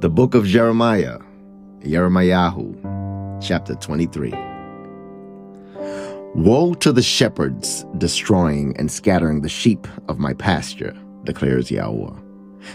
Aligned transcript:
The 0.00 0.08
book 0.08 0.34
of 0.34 0.46
Jeremiah, 0.46 1.18
Jeremiah, 1.84 2.52
chapter 3.40 3.74
23. 3.74 4.32
Woe 6.36 6.74
to 6.74 6.92
the 6.92 7.02
shepherds 7.02 7.84
destroying 7.98 8.76
and 8.78 8.92
scattering 8.92 9.42
the 9.42 9.48
sheep 9.48 9.88
of 10.08 10.20
my 10.20 10.34
pasture, 10.34 10.96
declares 11.24 11.70
Yahweh. 11.70 12.14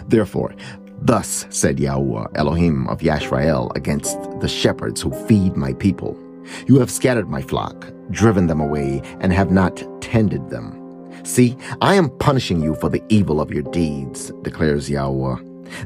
Therefore, 0.09 0.53
thus 1.01 1.45
said 1.49 1.79
Yahweh, 1.79 2.27
Elohim 2.35 2.87
of 2.87 2.99
Yashrael, 2.99 3.73
against 3.75 4.17
the 4.41 4.49
shepherds 4.49 5.01
who 5.01 5.13
feed 5.25 5.55
my 5.55 5.71
people. 5.73 6.19
You 6.67 6.77
have 6.79 6.91
scattered 6.91 7.29
my 7.29 7.41
flock, 7.41 7.89
driven 8.11 8.47
them 8.47 8.59
away, 8.59 9.01
and 9.21 9.31
have 9.31 9.49
not 9.49 9.81
tended 10.01 10.49
them. 10.49 10.82
See, 11.23 11.55
I 11.81 11.95
am 11.95 12.09
punishing 12.17 12.61
you 12.61 12.75
for 12.75 12.89
the 12.89 13.01
evil 13.07 13.39
of 13.39 13.51
your 13.51 13.63
deeds, 13.63 14.31
declares 14.41 14.89
Yahweh. 14.89 15.37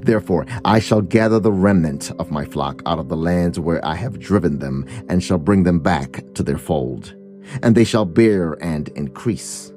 Therefore, 0.02 0.46
I 0.66 0.80
shall 0.80 1.02
gather 1.02 1.40
the 1.40 1.52
remnant 1.52 2.12
of 2.20 2.32
my 2.32 2.44
flock 2.44 2.82
out 2.88 2.98
of 2.98 3.10
the 3.10 3.16
lands 3.16 3.60
where 3.60 3.84
I 3.86 3.94
have 3.96 4.20
driven 4.20 4.60
them, 4.60 4.86
and 5.08 5.24
shall 5.24 5.38
bring 5.38 5.64
them 5.64 5.80
back 5.80 6.24
to 6.34 6.44
their 6.44 6.58
fold. 6.58 7.16
And 7.62 7.76
they 7.76 7.84
shall 7.84 8.04
bear 8.04 8.54
and 8.64 8.90
increase. 8.90 9.72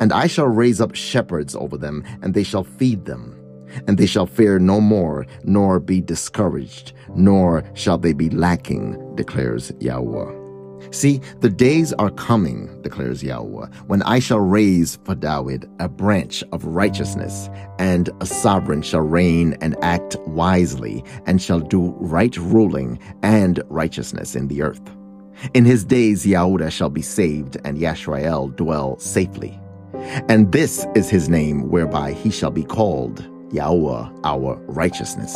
And 0.00 0.12
I 0.12 0.26
shall 0.26 0.46
raise 0.46 0.80
up 0.80 0.94
shepherds 0.94 1.54
over 1.54 1.76
them, 1.76 2.02
and 2.22 2.32
they 2.32 2.42
shall 2.42 2.64
feed 2.64 3.04
them. 3.04 3.36
And 3.86 3.98
they 3.98 4.06
shall 4.06 4.26
fear 4.26 4.58
no 4.58 4.80
more, 4.80 5.26
nor 5.44 5.78
be 5.78 6.00
discouraged, 6.00 6.94
nor 7.14 7.62
shall 7.74 7.98
they 7.98 8.14
be 8.14 8.30
lacking, 8.30 9.14
declares 9.14 9.70
Yahweh. 9.80 10.37
See, 10.90 11.20
the 11.40 11.50
days 11.50 11.92
are 11.94 12.10
coming, 12.10 12.80
declares 12.82 13.22
Yahweh, 13.22 13.66
when 13.86 14.02
I 14.02 14.18
shall 14.18 14.40
raise 14.40 14.98
for 15.04 15.14
David 15.14 15.68
a 15.78 15.88
branch 15.88 16.42
of 16.52 16.64
righteousness, 16.64 17.50
and 17.78 18.10
a 18.20 18.26
sovereign 18.26 18.82
shall 18.82 19.00
reign 19.00 19.56
and 19.60 19.76
act 19.82 20.16
wisely, 20.26 21.04
and 21.26 21.42
shall 21.42 21.60
do 21.60 21.94
right 21.98 22.36
ruling 22.36 22.98
and 23.22 23.62
righteousness 23.68 24.34
in 24.34 24.48
the 24.48 24.62
earth. 24.62 24.82
In 25.54 25.64
his 25.64 25.84
days 25.84 26.26
Yehudah 26.26 26.70
shall 26.70 26.90
be 26.90 27.02
saved, 27.02 27.56
and 27.64 27.78
Yashrael 27.78 28.54
dwell 28.56 28.98
safely. 28.98 29.58
And 30.28 30.52
this 30.52 30.86
is 30.94 31.08
his 31.10 31.28
name 31.28 31.68
whereby 31.70 32.12
he 32.12 32.30
shall 32.30 32.50
be 32.50 32.64
called 32.64 33.28
Yahweh 33.52 34.08
our 34.24 34.56
righteousness. 34.66 35.34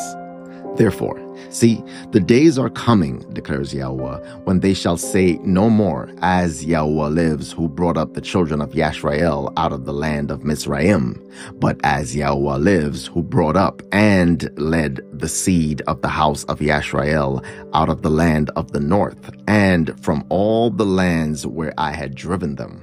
Therefore, 0.77 1.21
see, 1.51 1.85
the 2.13 2.21
days 2.21 2.59
are 2.59 2.71
coming, 2.71 3.19
declares 3.35 3.75
Yahweh, 3.75 4.19
when 4.45 4.61
they 4.61 4.73
shall 4.73 4.97
say 4.97 5.39
no 5.43 5.69
more, 5.69 6.11
as 6.23 6.65
Yahweh 6.65 7.09
lives, 7.09 7.53
who 7.53 7.69
brought 7.69 7.99
up 7.99 8.15
the 8.15 8.23
children 8.23 8.63
of 8.63 8.73
Yashrael 8.73 9.53
out 9.59 9.73
of 9.73 9.85
the 9.85 9.93
land 9.93 10.31
of 10.31 10.45
Mizraim, 10.45 11.23
but 11.57 11.79
as 11.85 12.17
Yahweh 12.17 12.57
lives, 12.57 13.07
who 13.07 13.23
brought 13.23 13.57
up 13.57 13.83
and 13.93 14.49
led 14.59 15.01
the 15.13 15.29
seed 15.29 15.83
of 15.83 16.01
the 16.01 16.09
house 16.09 16.45
of 16.45 16.61
Yashrael 16.61 17.45
out 17.75 17.91
of 17.91 18.01
the 18.01 18.11
land 18.11 18.51
of 18.57 18.73
the 18.73 18.81
north, 18.81 19.31
and 19.47 20.03
from 20.03 20.25
all 20.31 20.71
the 20.71 20.87
lands 20.87 21.47
where 21.47 21.75
I 21.77 21.93
had 21.93 22.15
driven 22.15 22.57
them, 22.57 22.83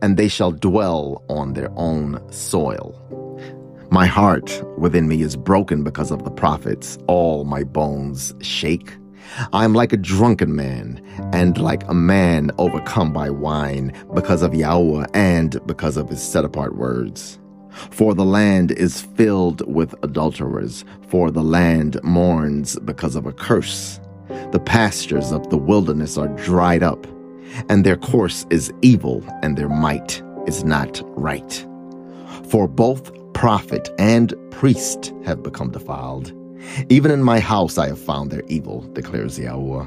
and 0.00 0.16
they 0.16 0.28
shall 0.28 0.52
dwell 0.52 1.22
on 1.28 1.52
their 1.52 1.70
own 1.76 2.22
soil. 2.32 3.02
My 3.90 4.06
heart 4.06 4.62
within 4.76 5.06
me 5.06 5.22
is 5.22 5.36
broken 5.36 5.84
because 5.84 6.10
of 6.10 6.24
the 6.24 6.30
prophets. 6.30 6.98
All 7.06 7.44
my 7.44 7.62
bones 7.62 8.34
shake. 8.40 8.96
I 9.52 9.64
am 9.64 9.74
like 9.74 9.92
a 9.92 9.96
drunken 9.96 10.56
man 10.56 11.00
and 11.32 11.56
like 11.58 11.86
a 11.88 11.94
man 11.94 12.50
overcome 12.58 13.12
by 13.12 13.30
wine 13.30 13.92
because 14.12 14.42
of 14.42 14.54
Yahweh 14.54 15.06
and 15.14 15.64
because 15.66 15.96
of 15.96 16.08
his 16.08 16.20
set 16.20 16.44
apart 16.44 16.76
words. 16.76 17.38
For 17.90 18.14
the 18.14 18.24
land 18.24 18.72
is 18.72 19.02
filled 19.02 19.62
with 19.72 19.94
adulterers, 20.02 20.84
for 21.08 21.30
the 21.30 21.42
land 21.42 22.00
mourns 22.02 22.78
because 22.80 23.14
of 23.14 23.26
a 23.26 23.32
curse. 23.32 24.00
The 24.50 24.62
pastures 24.64 25.30
of 25.30 25.48
the 25.50 25.58
wilderness 25.58 26.18
are 26.18 26.28
dried 26.28 26.82
up, 26.82 27.06
and 27.68 27.84
their 27.84 27.96
course 27.96 28.46
is 28.50 28.72
evil, 28.82 29.22
and 29.42 29.56
their 29.56 29.68
might 29.68 30.22
is 30.46 30.64
not 30.64 31.02
right. 31.18 31.66
For 32.50 32.66
both 32.66 33.10
prophet 33.36 33.90
and 33.98 34.32
priest 34.50 35.12
have 35.26 35.42
become 35.42 35.70
defiled. 35.70 36.32
Even 36.88 37.10
in 37.10 37.22
my 37.22 37.38
house 37.38 37.76
I 37.76 37.86
have 37.88 38.00
found 38.00 38.30
their 38.30 38.42
evil, 38.48 38.80
declares 38.94 39.38
Yahweh. 39.38 39.86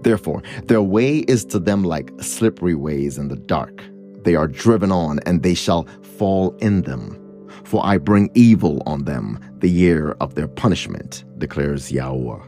Therefore, 0.00 0.42
their 0.64 0.82
way 0.82 1.18
is 1.18 1.44
to 1.46 1.60
them 1.60 1.84
like 1.84 2.10
slippery 2.20 2.74
ways 2.74 3.16
in 3.16 3.28
the 3.28 3.36
dark. 3.36 3.80
They 4.24 4.34
are 4.34 4.48
driven 4.48 4.90
on, 4.90 5.20
and 5.20 5.44
they 5.44 5.54
shall 5.54 5.84
fall 6.18 6.50
in 6.56 6.82
them. 6.82 7.16
For 7.62 7.80
I 7.86 7.96
bring 7.96 8.28
evil 8.34 8.82
on 8.86 9.04
them 9.04 9.38
the 9.60 9.70
year 9.70 10.16
of 10.20 10.34
their 10.34 10.48
punishment, 10.48 11.22
declares 11.38 11.92
Yahweh. 11.92 12.44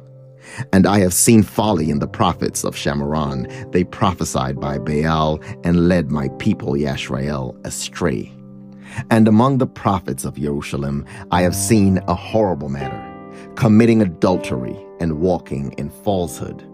And 0.73 0.89
I 0.89 0.99
have 0.99 1.15
seen 1.15 1.45
folly 1.45 1.89
in 1.89 2.01
the 2.01 2.09
prophets 2.09 2.65
of 2.65 2.75
Shamaron. 2.75 3.71
They 3.71 3.85
prophesied 3.85 4.59
by 4.59 4.79
Baal 4.79 5.41
and 5.63 5.89
led 5.89 6.11
my 6.11 6.31
people 6.41 6.73
Yashrael 6.73 7.65
astray. 7.65 8.33
And 9.11 9.29
among 9.29 9.59
the 9.59 9.67
prophets 9.67 10.25
of 10.25 10.37
Jerusalem, 10.37 11.07
I 11.31 11.43
have 11.43 11.55
seen 11.55 11.99
a 12.09 12.15
horrible 12.15 12.69
matter, 12.69 13.01
committing 13.55 14.03
adultery 14.03 14.77
and 15.01 15.21
walking 15.21 15.73
in 15.79 15.91
falsehood. 15.91 16.67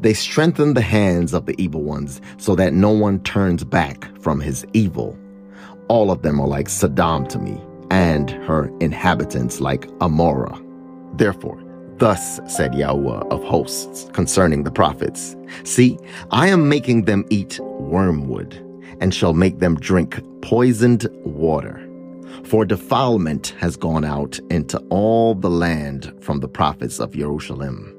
They 0.00 0.14
strengthen 0.14 0.74
the 0.74 0.80
hands 0.80 1.32
of 1.34 1.46
the 1.46 1.60
evil 1.60 1.82
ones 1.82 2.20
so 2.36 2.54
that 2.56 2.72
no 2.72 2.90
one 2.90 3.20
turns 3.20 3.64
back 3.64 4.08
from 4.20 4.40
his 4.40 4.64
evil. 4.72 5.18
All 5.88 6.10
of 6.10 6.22
them 6.22 6.40
are 6.40 6.46
like 6.46 6.68
Sodom 6.68 7.26
to 7.28 7.38
me, 7.38 7.60
and 7.90 8.30
her 8.30 8.70
inhabitants 8.80 9.60
like 9.60 9.86
Amorah. 9.98 10.60
Therefore, 11.18 11.62
Thus 11.98 12.40
said 12.48 12.74
Yahweh 12.74 13.28
of 13.30 13.44
hosts 13.44 14.08
concerning 14.12 14.64
the 14.64 14.72
prophets 14.72 15.36
See, 15.62 15.98
I 16.32 16.48
am 16.48 16.68
making 16.68 17.04
them 17.04 17.24
eat 17.30 17.60
wormwood 17.60 18.60
and 19.00 19.14
shall 19.14 19.34
make 19.34 19.58
them 19.58 19.76
drink 19.76 20.20
poisoned 20.42 21.08
water. 21.24 21.88
For 22.44 22.64
defilement 22.64 23.54
has 23.58 23.76
gone 23.76 24.04
out 24.04 24.38
into 24.50 24.78
all 24.90 25.34
the 25.34 25.50
land 25.50 26.12
from 26.20 26.40
the 26.40 26.48
prophets 26.48 26.98
of 26.98 27.12
Jerusalem. 27.12 27.96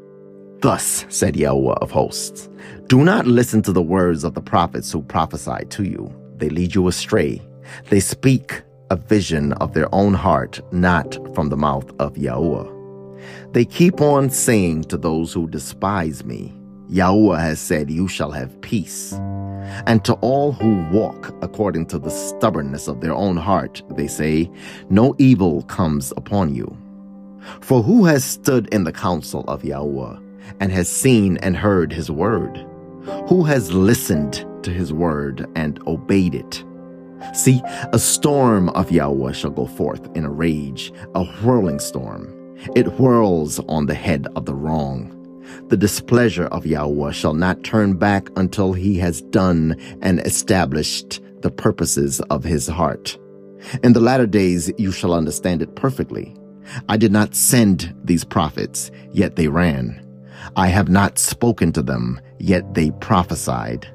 Thus 0.62 1.06
said 1.10 1.36
Yahweh 1.36 1.76
of 1.82 1.92
hosts 1.92 2.50
Do 2.88 3.04
not 3.04 3.28
listen 3.28 3.62
to 3.64 3.72
the 3.72 3.82
words 3.82 4.24
of 4.24 4.34
the 4.34 4.42
prophets 4.42 4.92
who 4.92 5.02
prophesy 5.02 5.66
to 5.70 5.84
you. 5.84 6.14
They 6.38 6.50
lead 6.50 6.76
you 6.76 6.88
astray. 6.88 7.42
They 7.90 8.00
speak 8.00 8.62
a 8.90 8.96
vision 8.96 9.54
of 9.54 9.74
their 9.74 9.94
own 9.94 10.14
heart, 10.14 10.62
not 10.72 11.18
from 11.34 11.50
the 11.50 11.58
mouth 11.58 11.92
of 12.00 12.18
Yahweh. 12.18 12.70
They 13.52 13.66
keep 13.66 14.02
on 14.02 14.30
saying 14.30 14.86
to 14.86 14.98
those 14.98 15.34
who 15.34 15.48
despise 15.48 16.24
me, 16.24 16.54
Yahweh 16.90 17.40
has 17.40 17.60
said, 17.60 17.90
You 17.90 18.08
shall 18.08 18.32
have 18.32 18.60
peace. 18.62 19.14
And 19.86 20.04
to 20.06 20.14
all 20.16 20.52
who 20.52 20.86
walk 20.92 21.34
according 21.42 21.88
to 21.88 22.00
the 22.00 22.10
stubbornness 22.10 22.88
of 22.88 23.02
their 23.02 23.14
own 23.14 23.38
heart, 23.38 23.82
they 23.92 24.08
say, 24.08 24.50
No 24.90 25.16
evil 25.18 25.64
comes 25.64 26.12
upon 26.18 26.54
you. 26.54 26.78
For 27.62 27.84
who 27.84 28.06
has 28.06 28.24
stood 28.24 28.68
in 28.74 28.84
the 28.84 28.94
counsel 28.94 29.44
of 29.48 29.66
Yahweh, 29.66 30.18
and 30.60 30.72
has 30.72 30.90
seen 30.90 31.38
and 31.38 31.56
heard 31.56 31.92
his 31.92 32.10
word? 32.10 32.66
Who 33.28 33.44
has 33.44 33.74
listened 33.74 34.46
to 34.64 34.72
his 34.72 34.94
word 34.94 35.46
and 35.56 35.82
obeyed 35.88 36.36
it? 36.36 36.64
See, 37.34 37.62
a 37.92 38.00
storm 38.00 38.70
of 38.70 38.92
Yahweh 38.92 39.32
shall 39.32 39.52
go 39.52 39.66
forth 39.66 40.10
in 40.16 40.26
a 40.26 40.32
rage, 40.32 40.92
a 41.16 41.24
whirling 41.24 41.80
storm. 41.80 42.34
It 42.76 42.86
whirls 42.86 43.60
on 43.68 43.86
the 43.86 43.94
head 43.94 44.28
of 44.36 44.46
the 44.46 44.56
wrong 44.56 45.23
the 45.68 45.78
displeasure 45.78 46.46
of 46.48 46.66
Yahweh 46.66 47.12
shall 47.12 47.34
not 47.34 47.64
turn 47.64 47.96
back 47.96 48.30
until 48.36 48.74
he 48.74 48.98
has 48.98 49.22
done 49.22 49.76
and 50.02 50.20
established 50.22 51.22
the 51.42 51.52
purposes 51.52 52.20
of 52.30 52.44
his 52.44 52.68
heart. 52.68 53.18
In 53.84 53.94
the 53.94 54.00
latter 54.00 54.28
days 54.28 54.72
you 54.78 54.92
shall 54.92 55.14
understand 55.14 55.62
it 55.62 55.76
perfectly. 55.76 56.36
I 56.90 56.98
did 56.98 57.12
not 57.12 57.36
send 57.36 57.94
these 58.04 58.24
prophets, 58.24 58.92
yet 59.12 59.36
they 59.36 59.48
ran. 59.48 60.00
I 60.56 60.68
have 60.68 60.90
not 60.90 61.20
spoken 61.20 61.72
to 61.74 61.82
them, 61.82 62.20
yet 62.40 62.74
they 62.74 62.92
prophesied. 62.92 63.88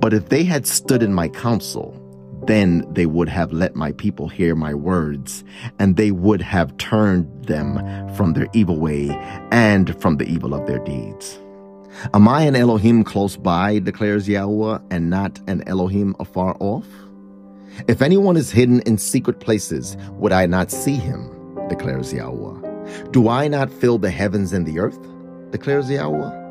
But 0.00 0.12
if 0.12 0.28
they 0.28 0.44
had 0.44 0.66
stood 0.66 1.02
in 1.02 1.14
my 1.14 1.28
counsel, 1.28 2.00
then 2.46 2.84
they 2.90 3.06
would 3.06 3.28
have 3.28 3.52
let 3.52 3.74
my 3.74 3.92
people 3.92 4.28
hear 4.28 4.54
my 4.54 4.74
words, 4.74 5.44
and 5.78 5.96
they 5.96 6.10
would 6.10 6.42
have 6.42 6.76
turned 6.76 7.46
them 7.46 7.78
from 8.14 8.32
their 8.32 8.48
evil 8.52 8.78
way 8.78 9.10
and 9.50 10.00
from 10.00 10.16
the 10.16 10.26
evil 10.26 10.54
of 10.54 10.66
their 10.66 10.78
deeds. 10.80 11.38
Am 12.12 12.26
I 12.26 12.42
an 12.42 12.56
Elohim 12.56 13.04
close 13.04 13.36
by, 13.36 13.78
declares 13.78 14.28
Yahweh, 14.28 14.78
and 14.90 15.10
not 15.10 15.40
an 15.46 15.62
Elohim 15.66 16.16
afar 16.18 16.56
off? 16.60 16.86
If 17.88 18.02
anyone 18.02 18.36
is 18.36 18.50
hidden 18.50 18.80
in 18.80 18.98
secret 18.98 19.40
places, 19.40 19.96
would 20.12 20.32
I 20.32 20.46
not 20.46 20.70
see 20.70 20.94
him, 20.96 21.30
declares 21.68 22.12
Yahweh. 22.12 23.10
Do 23.10 23.28
I 23.28 23.48
not 23.48 23.72
fill 23.72 23.98
the 23.98 24.10
heavens 24.10 24.52
and 24.52 24.66
the 24.66 24.78
earth, 24.78 24.98
declares 25.50 25.88
Yahweh? 25.88 26.42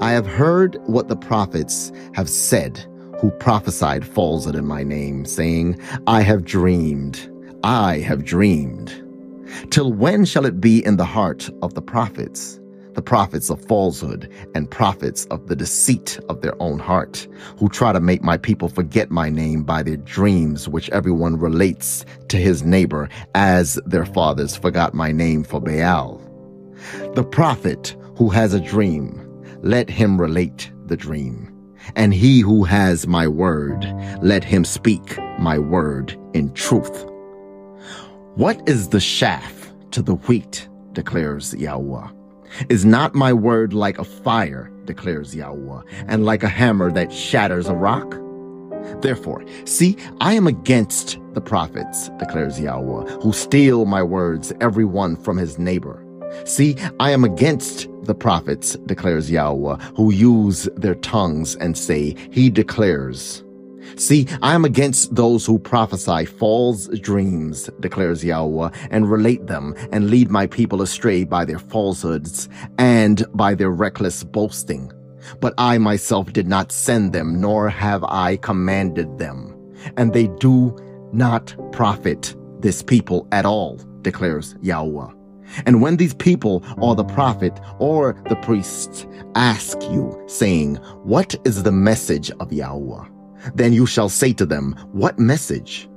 I 0.00 0.12
have 0.12 0.26
heard 0.26 0.78
what 0.86 1.08
the 1.08 1.16
prophets 1.16 1.92
have 2.14 2.28
said 2.28 2.84
who 3.24 3.30
prophesied 3.30 4.04
falsehood 4.04 4.54
in 4.54 4.66
my 4.66 4.82
name, 4.84 5.24
saying, 5.24 5.80
I 6.06 6.20
have 6.20 6.44
dreamed, 6.44 7.26
I 7.62 8.00
have 8.00 8.22
dreamed. 8.22 8.92
Till 9.70 9.94
when 9.94 10.26
shall 10.26 10.44
it 10.44 10.60
be 10.60 10.84
in 10.84 10.98
the 10.98 11.06
heart 11.06 11.48
of 11.62 11.72
the 11.72 11.80
prophets? 11.80 12.60
the 12.92 13.02
prophets 13.02 13.50
of 13.50 13.60
falsehood 13.64 14.30
and 14.54 14.70
prophets 14.70 15.24
of 15.32 15.48
the 15.48 15.56
deceit 15.56 16.20
of 16.28 16.42
their 16.42 16.54
own 16.62 16.78
heart, 16.78 17.26
who 17.58 17.68
try 17.68 17.92
to 17.92 17.98
make 17.98 18.22
my 18.22 18.36
people 18.36 18.68
forget 18.68 19.10
my 19.10 19.28
name 19.28 19.64
by 19.64 19.82
their 19.82 19.96
dreams, 19.96 20.68
which 20.68 20.88
everyone 20.90 21.36
relates 21.36 22.04
to 22.28 22.36
his 22.36 22.62
neighbor, 22.62 23.08
as 23.34 23.80
their 23.84 24.06
fathers 24.06 24.54
forgot 24.54 24.94
my 24.94 25.10
name 25.10 25.42
for 25.42 25.60
Baal. 25.60 26.20
The 27.14 27.24
prophet 27.24 27.96
who 28.16 28.28
has 28.28 28.54
a 28.54 28.60
dream, 28.60 29.18
let 29.62 29.90
him 29.90 30.20
relate 30.20 30.70
the 30.86 30.96
dream. 30.96 31.53
And 31.96 32.14
he 32.14 32.40
who 32.40 32.64
has 32.64 33.06
my 33.06 33.28
word, 33.28 33.84
let 34.22 34.44
him 34.44 34.64
speak 34.64 35.18
my 35.38 35.58
word 35.58 36.18
in 36.32 36.52
truth. 36.54 37.04
What 38.36 38.68
is 38.68 38.88
the 38.88 39.00
chaff 39.00 39.72
to 39.92 40.02
the 40.02 40.14
wheat, 40.14 40.68
declares 40.92 41.54
Yahweh? 41.54 42.08
Is 42.68 42.84
not 42.84 43.14
my 43.14 43.32
word 43.32 43.72
like 43.72 43.98
a 43.98 44.04
fire, 44.04 44.70
declares 44.84 45.34
Yahweh, 45.34 45.82
and 46.06 46.24
like 46.24 46.42
a 46.42 46.48
hammer 46.48 46.90
that 46.92 47.12
shatters 47.12 47.68
a 47.68 47.74
rock? 47.74 48.18
Therefore, 49.00 49.44
see, 49.64 49.96
I 50.20 50.34
am 50.34 50.46
against 50.46 51.18
the 51.32 51.40
prophets, 51.40 52.10
declares 52.18 52.60
Yahweh, 52.60 53.12
who 53.22 53.32
steal 53.32 53.86
my 53.86 54.02
words, 54.02 54.52
every 54.60 54.84
one 54.84 55.16
from 55.16 55.36
his 55.36 55.58
neighbor. 55.58 56.03
See, 56.44 56.76
I 57.00 57.10
am 57.10 57.24
against 57.24 57.88
the 58.02 58.14
prophets, 58.14 58.76
declares 58.86 59.30
Yahweh, 59.30 59.76
who 59.96 60.12
use 60.12 60.68
their 60.76 60.94
tongues 60.96 61.56
and 61.56 61.76
say, 61.76 62.14
He 62.30 62.50
declares. 62.50 63.42
See, 63.96 64.26
I 64.42 64.54
am 64.54 64.64
against 64.64 65.14
those 65.14 65.46
who 65.46 65.58
prophesy 65.58 66.24
false 66.24 66.88
dreams, 66.98 67.70
declares 67.80 68.24
Yahweh, 68.24 68.70
and 68.90 69.10
relate 69.10 69.46
them 69.46 69.74
and 69.92 70.10
lead 70.10 70.30
my 70.30 70.46
people 70.46 70.82
astray 70.82 71.24
by 71.24 71.44
their 71.44 71.58
falsehoods 71.58 72.48
and 72.78 73.24
by 73.34 73.54
their 73.54 73.70
reckless 73.70 74.24
boasting. 74.24 74.90
But 75.40 75.54
I 75.58 75.78
myself 75.78 76.32
did 76.32 76.48
not 76.48 76.72
send 76.72 77.12
them, 77.12 77.40
nor 77.40 77.68
have 77.68 78.04
I 78.04 78.36
commanded 78.38 79.18
them. 79.18 79.54
And 79.96 80.12
they 80.12 80.26
do 80.38 80.76
not 81.12 81.54
profit 81.72 82.34
this 82.60 82.82
people 82.82 83.28
at 83.32 83.46
all, 83.46 83.76
declares 84.02 84.56
Yahweh. 84.60 85.13
And 85.66 85.80
when 85.80 85.96
these 85.96 86.14
people 86.14 86.64
or 86.78 86.94
the 86.94 87.04
prophet 87.04 87.58
or 87.78 88.20
the 88.28 88.36
priests 88.36 89.06
ask 89.34 89.80
you, 89.82 90.22
saying, 90.26 90.76
What 91.02 91.34
is 91.44 91.62
the 91.62 91.72
message 91.72 92.30
of 92.40 92.52
Yahweh? 92.52 93.04
Then 93.54 93.72
you 93.72 93.86
shall 93.86 94.08
say 94.08 94.32
to 94.34 94.46
them, 94.46 94.72
What 94.92 95.18
message? 95.18 95.88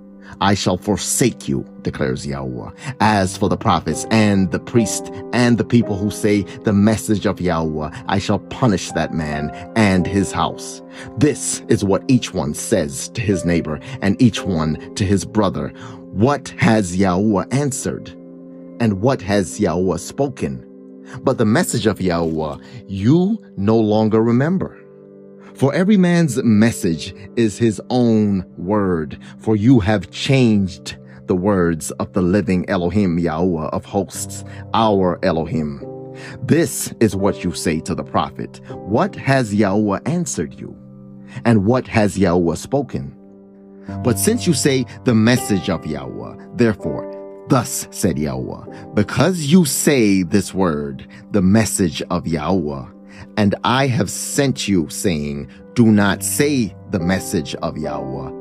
I 0.42 0.54
shall 0.54 0.78
forsake 0.78 1.48
you, 1.48 1.66
declares 1.82 2.26
Yahweh. 2.26 2.72
As 3.00 3.38
for 3.38 3.50
the 3.50 3.58
prophets 3.58 4.06
and 4.12 4.52
the 4.52 4.60
priest 4.60 5.10
and 5.34 5.58
the 5.58 5.64
people 5.66 5.98
who 5.98 6.12
say 6.12 6.42
the 6.64 6.74
message 6.74 7.26
of 7.26 7.42
Yahweh, 7.42 7.90
I 8.08 8.20
shall 8.20 8.40
punish 8.40 8.92
that 8.92 9.14
man 9.14 9.50
and 9.76 10.06
his 10.06 10.32
house. 10.32 10.82
This 11.18 11.62
is 11.70 11.84
what 11.84 12.04
each 12.08 12.34
one 12.34 12.54
says 12.54 13.10
to 13.10 13.22
his 13.22 13.46
neighbor 13.46 13.80
and 14.02 14.22
each 14.22 14.44
one 14.44 14.94
to 14.96 15.06
his 15.06 15.26
brother. 15.26 15.70
What 16.12 16.50
has 16.58 16.96
Yahweh 16.96 17.46
answered? 17.52 18.17
And 18.80 19.02
what 19.02 19.22
has 19.22 19.60
Yahweh 19.60 19.98
spoken? 19.98 20.64
But 21.22 21.38
the 21.38 21.46
message 21.46 21.88
of 21.88 22.02
Yahweh 22.02 22.58
you 22.88 23.38
no 23.56 23.78
longer 23.78 24.22
remember. 24.22 24.78
For 25.56 25.74
every 25.74 25.98
man's 25.98 26.38
message 26.44 27.16
is 27.36 27.58
his 27.58 27.82
own 27.90 28.46
word, 28.58 29.18
for 29.40 29.56
you 29.56 29.80
have 29.80 30.12
changed 30.12 30.98
the 31.26 31.36
words 31.36 31.90
of 31.92 32.14
the 32.14 32.22
living 32.22 32.70
Elohim 32.70 33.18
Yahweh 33.18 33.70
of 33.70 33.84
hosts, 33.84 34.44
our 34.76 35.20
Elohim. 35.24 35.84
This 36.44 36.94
is 37.00 37.16
what 37.16 37.44
you 37.44 37.54
say 37.54 37.80
to 37.82 37.96
the 37.96 38.04
prophet. 38.04 38.62
What 38.70 39.16
has 39.16 39.54
Yahweh 39.54 40.00
answered 40.06 40.54
you? 40.60 40.78
And 41.46 41.66
what 41.66 41.88
has 41.88 42.18
Yahweh 42.18 42.56
spoken? 42.56 43.14
But 44.04 44.20
since 44.20 44.46
you 44.46 44.54
say 44.54 44.86
the 45.06 45.16
message 45.16 45.70
of 45.70 45.86
Yahweh, 45.86 46.36
therefore, 46.56 47.17
thus 47.50 47.88
said 47.92 48.18
Yahweh, 48.18 48.94
because 48.94 49.52
you 49.52 49.66
say 49.66 50.24
this 50.24 50.54
word, 50.54 51.08
the 51.32 51.42
message 51.42 52.02
of 52.10 52.28
Yahweh, 52.28 52.86
and 53.38 53.56
I 53.64 53.88
have 53.88 54.10
sent 54.10 54.68
you, 54.68 54.90
saying, 54.90 55.50
Do 55.74 55.86
not 55.86 56.24
say 56.24 56.76
the 56.92 57.00
message 57.00 57.56
of 57.56 57.78
Yahweh. 57.78 58.32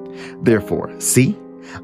Therefore, 0.42 0.98
see, 1.00 1.36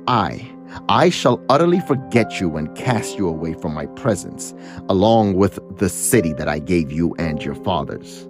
I, 0.07 0.51
I 0.89 1.11
shall 1.11 1.45
utterly 1.49 1.81
forget 1.81 2.41
you 2.41 2.57
and 2.57 2.75
cast 2.75 3.19
you 3.19 3.29
away 3.29 3.55
from 3.55 3.75
my 3.75 3.87
presence, 3.87 4.55
along 4.89 5.35
with 5.35 5.59
the 5.79 5.89
city 5.89 6.33
that 6.35 6.49
I 6.49 6.59
gave 6.59 6.91
you 6.91 7.15
and 7.19 7.43
your 7.43 7.55
fathers. 7.55 8.27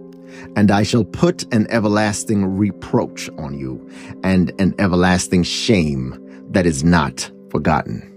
And 0.57 0.71
I 0.71 0.83
shall 0.83 1.05
put 1.05 1.53
an 1.55 1.67
everlasting 1.71 2.57
reproach 2.57 3.29
on 3.39 3.57
you, 3.59 3.89
and 4.25 4.53
an 4.59 4.75
everlasting 4.79 5.45
shame 5.45 6.19
that 6.51 6.67
is 6.67 6.83
not 6.83 7.31
forgotten. 7.51 8.12